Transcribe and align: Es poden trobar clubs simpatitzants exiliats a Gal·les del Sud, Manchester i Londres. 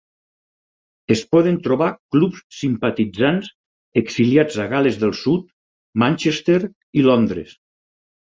Es 1.15 1.19
poden 1.33 1.57
trobar 1.67 1.89
clubs 2.15 2.39
simpatitzants 2.59 3.51
exiliats 4.03 4.57
a 4.63 4.67
Gal·les 4.73 4.97
del 5.05 5.15
Sud, 5.21 5.45
Manchester 6.05 6.59
i 7.03 7.05
Londres. 7.11 7.55